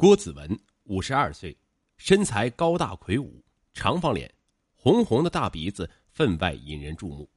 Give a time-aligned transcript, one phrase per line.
[0.00, 1.54] 郭子文，五十二岁，
[1.98, 4.32] 身材高大魁梧，长方脸，
[4.74, 7.30] 红红的大鼻子分外引人注目。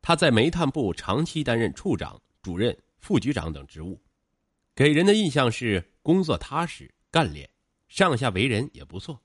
[0.00, 4.00] 他在煤炭部长期担任处长、主任、副局长等职务，
[4.74, 7.46] 给人的印象是工作踏实、干练，
[7.88, 9.22] 上下为人也不错。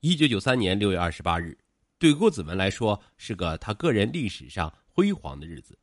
[0.00, 1.58] 一九九三年六月二十八日，
[1.98, 5.78] 对郭子文来说是个他个人历史上辉煌的日子。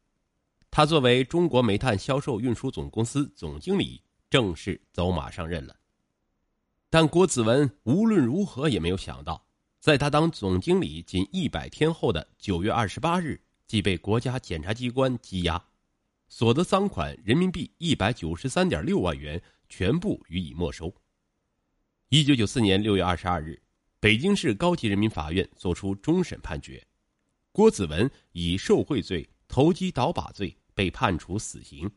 [0.72, 4.02] 他作为中国煤炭销售运输总公司总经理，
[4.32, 5.76] 正式走马上任了。
[6.90, 9.46] 但郭子文无论如何也没有想到，
[9.80, 15.64] 在他当总经理仅一百天后的九月二十八日，即被国家检察机关羁押，
[16.28, 20.92] 所得赃款人民币一百九十三点六万元全部予以没收。
[22.10, 23.62] 一九九四年六月二十二日，
[24.00, 26.84] 北京市高级人民法院作出终审判决，
[27.52, 30.58] 郭子文以受贿罪、投机倒把罪。
[30.74, 31.92] 被判处死刑。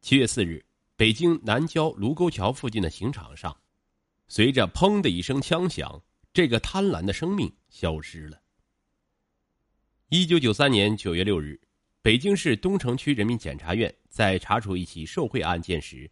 [0.00, 0.64] 七月四日，
[0.98, 3.54] 北京南郊卢沟桥附近的刑场上，
[4.28, 8.40] 随着“砰”的一声枪响，这个贪婪的生命消失了。
[10.08, 11.60] 一九九三年九月六日，
[12.00, 16.10] 北京市东城区人民检察院在查处一起受贿案件时，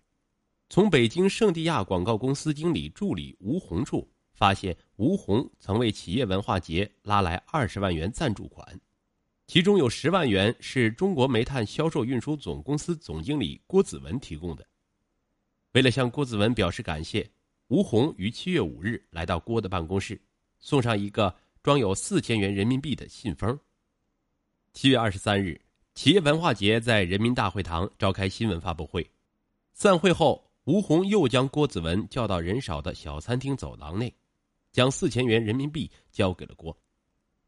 [0.69, 8.79] 从北京圣地亚广告公司经理助理吴红处发现，吴红曾为企业文化节拉来二十万元赞助款。
[9.47, 14.67] 其中有十万元是中国煤炭销售运输总公司总经理郭子文提供的。
[15.75, 17.29] 为了向郭子文表示感谢，
[17.67, 20.21] 吴红于七月五日来到郭的办公室，
[20.61, 23.59] 送上一个装有四千元人民币的信封。
[24.73, 25.61] 七月二十三日，
[25.97, 29.05] 企业文化节在人民大会堂召开新闻发布会。
[29.73, 34.15] 散会后，吴红又将郭子文叫到人少的小餐厅走廊内，
[34.71, 36.77] 将四千元人民币交给了郭。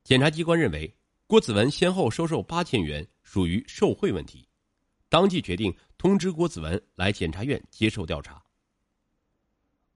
[0.02, 0.92] 检察机关认为。
[1.28, 4.47] 郭子文先后收受八千元，属于受贿问题，
[5.09, 8.43] 当即决定通知郭子文来检察院接受调查。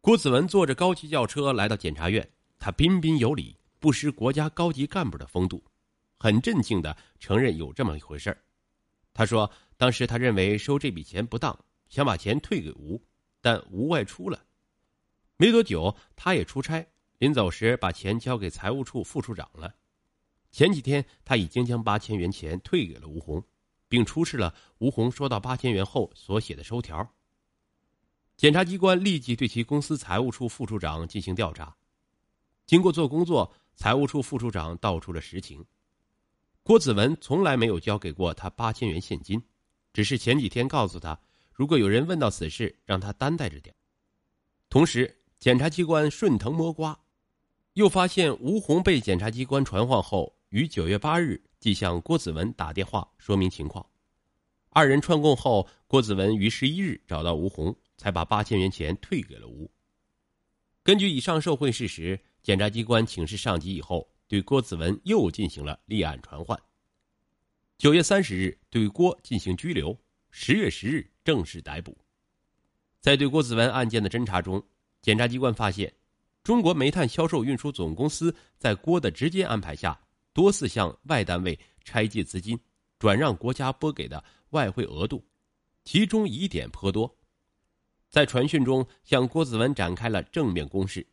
[0.01, 2.27] 郭子文坐着高级轿车来到检察院，
[2.59, 5.63] 他彬彬有礼，不失国家高级干部的风度，
[6.19, 8.37] 很镇静的承认有这么一回事
[9.13, 13.03] 他说：“当时他认为收这笔钱不当，想把钱退给吴，
[13.41, 14.43] 但吴外出了。
[15.37, 16.87] 没多久，他也出差，
[17.19, 19.75] 临走时把钱交给财务处副处长了。”
[20.51, 23.45] 前几天他已经将八千元钱退给了吴红，
[23.91, 27.07] 并出示了吴红收到八千元后所写的收条。
[28.37, 31.77] 检察机关立即对其公司财务处副处长进行调查。
[32.65, 35.63] 经过做工作，财务处副处长道出了实情：
[36.63, 39.43] 郭子文从来没有交给过他八千元现金，
[39.93, 41.21] 只是前几天告诉他，
[41.53, 43.75] 如果有人问到此事，让他担待着点。
[44.69, 46.97] 同时，检察机关顺藤摸瓜，
[47.73, 50.37] 又发现吴红被检察机关传唤后。
[50.51, 53.87] 于九月八日，即向郭子文打电话说明情况。
[54.71, 59.71] 二人串供后，郭子文于十一日找到吴红，才把八千元钱退给了吴。
[60.83, 66.59] 根据以上受贿事实，检察机关请示上级以后，对郭子文又进行了立案传唤。
[67.77, 69.93] 九月三十日，对郭进行拘留；
[70.31, 71.99] 十月十日正式逮捕。
[73.01, 74.63] 在对郭子文案件的侦查中，
[75.03, 75.93] 检察机关发现，
[76.43, 79.99] 中国煤炭销售运输总公司在郭的直接安排下。
[80.33, 82.59] 多次向外单位拆借资金，
[82.99, 85.25] 转让国家拨给的外汇额度，
[85.85, 87.13] 其中疑点颇多。
[88.09, 91.07] 在传讯中，向郭子文展开了正面攻势。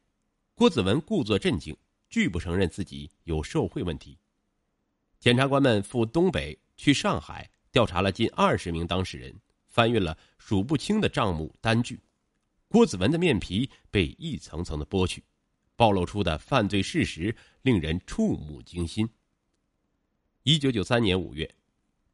[0.56, 1.76] 郭子文故作镇静，
[2.10, 4.18] 拒不承认自己有受贿问题。
[5.20, 9.36] 检察官们赴东北、去上海调查了近二十名当事人，
[9.68, 12.00] 翻阅了数不清的账目单据。
[12.68, 15.24] 郭子文的面皮被一层层的剥去。
[15.78, 19.08] 暴露出的犯罪事实令人触目惊心。
[20.44, 21.56] 一九九三年五月，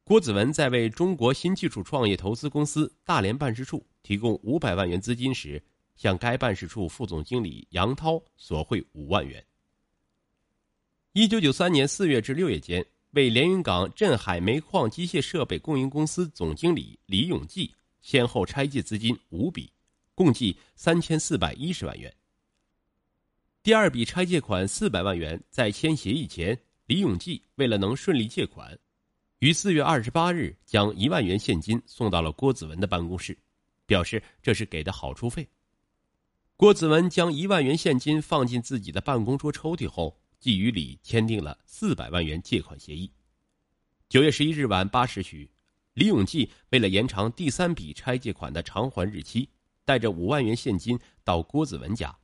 [0.04, 5.60] 郭子文在为中国新技术创业投资公司大连办事处提供五百万元资金时，
[5.96, 9.42] 向该办事处副总经理杨涛索贿五万元。
[11.12, 19.72] 一九九三年四月至六月间，为连云港镇海煤矿机械设备供应公司总经理李永记先后拆借资金五笔，
[20.14, 22.14] 共计三千四百一十万元。
[23.64, 28.78] 第二笔拆借款四百万元，在签协议前，李永记为了能顺利借款，
[29.38, 33.34] 于四月二十八日将一万元现金送到了郭子文的办公室，
[33.86, 35.48] 表示这是给的好处费。
[36.58, 43.10] 郭子文将一万元现金放进自己的办公桌抽屉后，即与李签订了四百万元借款协议。
[44.10, 45.50] 九月十一日晚八时许，
[45.94, 49.48] 李永记为了延长第三笔拆借款的偿还日期，
[49.86, 52.14] 带着五万元现金到郭子文家。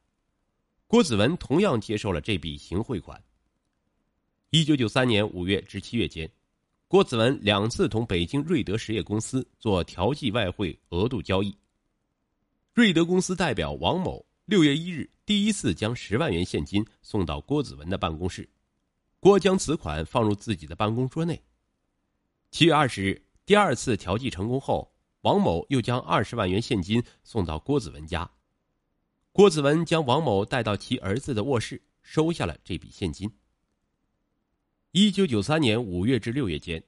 [0.90, 3.22] 郭子文同样接受了这笔行贿款。
[4.50, 6.28] 一九九三年五月至七月间，
[6.88, 11.56] 郭子文两次同北京瑞德实业公司做调剂外汇额度交易。
[12.75, 18.50] 瑞德公司代表王某六月一日第一次将十万元现金送到郭子文的办公室，
[19.20, 21.40] 郭将此款放入自己的办公桌内。
[22.50, 28.28] 七月二十日，第二次调剂成功后，王某又将二十万元现金送到郭子文家。
[29.40, 33.32] 郭子文将王某带到其儿子的卧室，收下了这笔现金。
[34.92, 36.84] 一九九三年五月至六月间，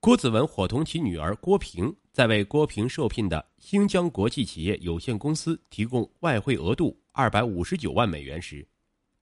[0.00, 8.68] 郭子文伙同其女儿郭平，在为郭平受聘的新疆国际企业有限公司提供外汇额度二百五十九万美元时，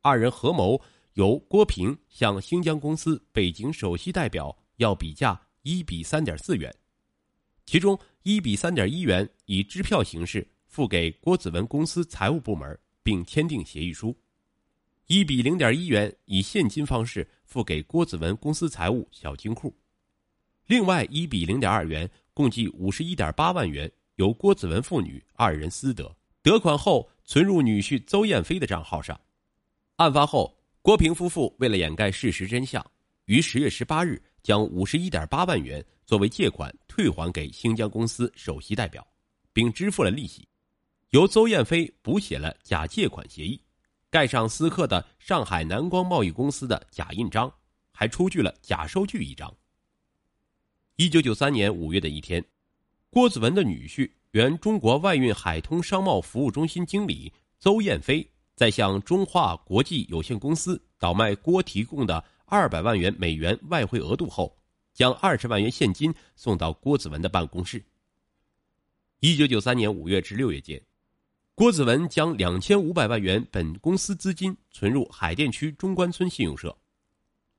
[0.01, 0.83] 二人合谋
[1.13, 6.75] 由郭平向新疆公司北京首席代表要比价一比三点四元，
[7.65, 14.17] 其中一比三点一元以支票形式付给郭子文公司财务部门，并签订协议书。
[15.07, 19.77] 一比零点一元以现金方式付给郭子文公司财务小金库，
[20.67, 26.11] 另外一比零点二元共计五十一点八万元由郭子文父女二人私得，
[26.41, 29.21] 得款后存入女婿邹艳飞的账号上。
[29.97, 32.83] 案发后，郭平夫妇为了掩盖事实真相，
[33.27, 39.07] 于十月十八日将五十一点八万元作为借款退还给新疆公司首席代表，
[39.53, 40.49] 并支付了利息，
[41.13, 43.61] 由邹艳飞补写了假借款协议。
[44.09, 47.53] 盖上私刻的上海南光贸易公司的假印章，
[47.93, 49.55] 还出具了假收据一张。
[50.97, 52.43] 一九九三年五月的一天，
[53.11, 64.59] 郭子文的女婿、原中国外运海通商贸服务中心经理邹艳飞，在向中化国际有限公司倒卖郭提供的二百万元美元外汇额度后，
[64.95, 67.85] 将二十万元现金送到郭子文的办公室。
[69.21, 70.83] 一九九三年五月至六月间。
[71.63, 76.77] 郭子文将两千五百万元本公司资金存入海淀区中关村信用社。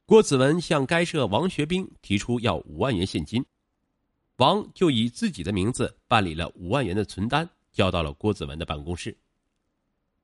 [0.06, 3.42] 郭子文向该社王学兵提出要五万元现金，
[4.36, 9.18] 王就以自己的名字办理了五万元的存单，交到了郭子文的办公室。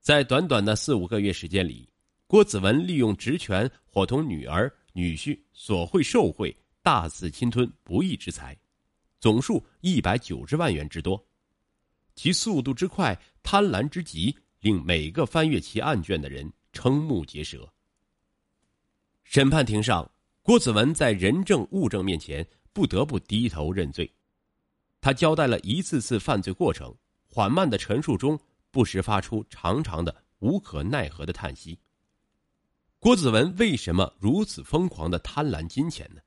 [0.02, 1.88] 在短短的四五个月时间里，
[2.28, 6.54] 郭子文利用职权伙同女儿、女婿索贿受贿，
[6.84, 8.58] 大肆侵吞不义之财，
[9.22, 11.26] 总数一百九十万元之多。
[12.21, 17.71] 其速度之快、贪婪之极，令每个翻阅其案卷的人瞠目结舌。
[19.24, 20.12] 审判庭上，
[20.42, 24.13] 郭子文在人证物证面前不得不低头认罪。
[25.00, 26.94] 他交代了一次次犯罪过程，
[27.25, 28.38] 缓慢的陈述中
[28.69, 31.80] 不时发出长长的无可奈何的叹息。
[33.00, 36.19] 郭子文为什么如此疯狂的贪婪金钱呢？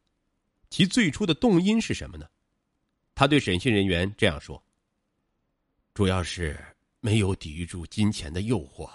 [0.70, 2.26] 其最初的动因是什么呢？
[3.14, 4.64] 他对审讯人员这样说。
[5.94, 6.58] 主要是
[7.00, 8.90] 没有抵御住金钱的诱惑。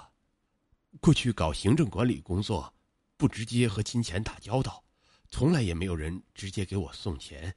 [0.99, 2.73] 过去搞行政管理工作，
[3.17, 4.83] 不直接和金钱打交道，
[5.29, 7.53] 从来也没有人直接给我送钱，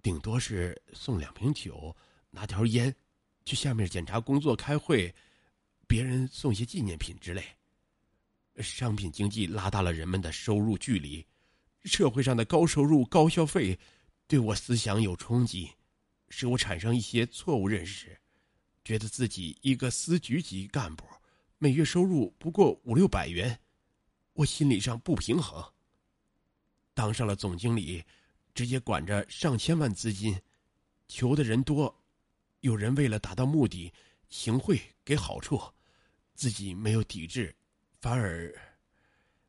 [0.00, 1.94] 顶多是送两瓶酒、
[2.30, 2.94] 拿条烟，
[3.44, 5.14] 去下面检查工作、开会，
[5.86, 7.44] 别人送些纪念品之类。
[8.56, 11.26] 商品经济拉大了人们的收入距离，
[11.84, 13.78] 社会上的高收入、高消费，
[14.26, 15.70] 对我思想有冲击，
[16.30, 18.18] 使我产生一些错误认识。
[18.84, 21.04] 觉得自己一个司局级干部，
[21.58, 23.60] 每月收入不过五六百元，
[24.32, 25.64] 我心理上不平衡。
[26.94, 28.02] 当上了总经理，
[28.54, 30.40] 直接管着上千万资金，
[31.08, 31.94] 求的人多，
[32.60, 33.92] 有人为了达到目的
[34.28, 35.60] 行贿给好处，
[36.34, 37.54] 自己没有抵制，
[38.00, 38.54] 反而，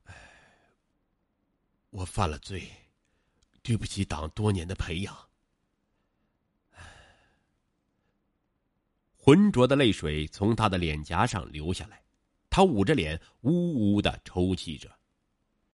[0.03, 0.13] 唉
[1.89, 2.69] 我犯了罪，
[3.61, 5.30] 对不起党多年的培养。
[9.31, 12.01] 浑浊的泪水从他的脸颊上流下来，
[12.49, 14.91] 他捂着脸，呜呜的抽泣着。